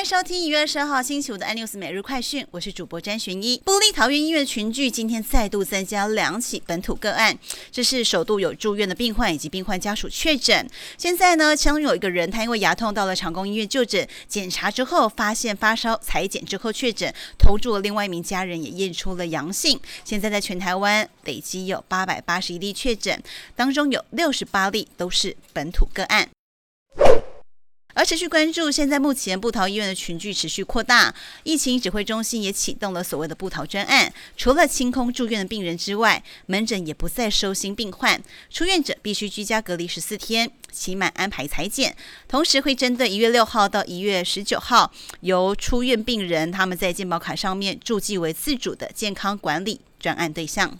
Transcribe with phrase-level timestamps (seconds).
[0.00, 3.58] 欢迎收听一月二十二号星期五的 iNews 每日快讯，我是主播詹寻一。
[3.58, 7.38] 布利桃园医院群聚今天再度增加两起本土个案，
[7.70, 10.66] 这是首度有住院的病患以及病患家属确诊。
[10.96, 19.78] 现在呢，其中有一个人，他因为牙痛到了长庚医院就诊，检查之后发现发烧，裁剪之后确诊，投注了另外一名家人也验出了阳性。
[20.02, 23.22] 现在在全台湾累积有八百八十一例确诊，
[23.54, 26.30] 当中有六十八例都是本土个案。
[28.00, 34.10] 而持续关注，现在目前布桃医院的群聚持续扩大，疫情指挥中心也启动了所谓的布桃专案。
[34.38, 38.18] 除了清空住院的病人之外，门诊也不再收新病患，
[38.48, 41.94] 出院者必须居家隔离十四天，期满安排裁剪。
[42.26, 44.90] 同时会针对一月六号到一月十九号，
[45.20, 50.78] 由出院病人他们在健保卡上面注记为自主的健康管理专案对象。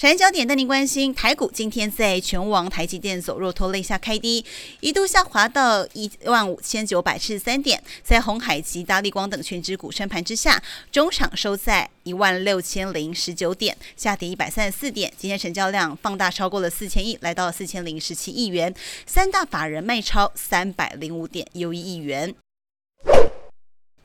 [0.00, 4.42] 产业焦点带您关心，台股今天在全网台积电走弱拖累下开低，
[4.80, 15.12] 一度下滑到一万五千九百七十三点，在红海及大立光等全指股撑盘之下，中场收在一万六千零十九点，下跌一百三十四点。
[15.18, 22.34] 今天成交量放大超过了四千亿，来到了四千零十七亿元，三大法人卖超三百零五点又一亿元。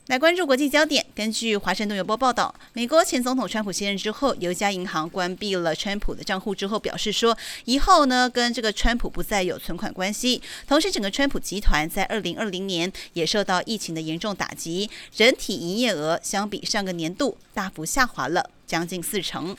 [0.06, 1.04] 来关注国际焦点。
[1.16, 10.40] 根据《华盛顿邮报》报道，美国前总统川普卸任之后，有一家银行关闭了川普的账户之后，表示说以后呢跟这个川普不再有存款关系。
[10.68, 19.56] 同时，整个川普集团在二零二零年也受到疫情的严重打击，整体营业额相比上个年度大幅下滑了将近四成。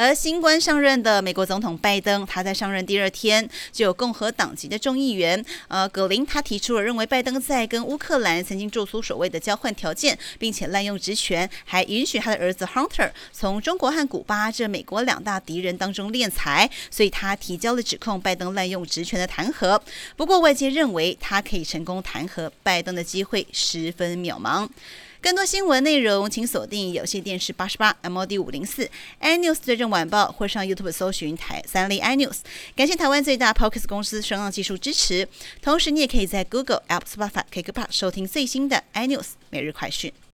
[0.00, 19.78] 而新官上任的美国总统拜登，他在上任第二天就有共和党籍的众议员，呃，葛林，他提出了认为拜登在跟乌克兰曾经做出所谓的交换条件，并且滥用职权， 还允许他的儿子 Hunter 从中国和古巴这美国两大敌人当中敛财，所以他提交了指控拜登滥用职权的弹劾。
[20.16, 24.66] 不过外界认为他可以成功弹劾拜登的机会十分渺茫。
[25.22, 28.88] 更多新闻内容，请锁定有线电视八十八 MOD 五零四
[29.20, 32.38] iNews 最正晚报，或上 YouTube 搜寻台三立 iNews。
[32.74, 35.28] 感谢台湾最大 Podcast 公司声浪技术支持。
[35.60, 40.10] 同时，你也可以在 Google、Apple、Spotify、KKBox 收听最新的 iNews 每日快讯。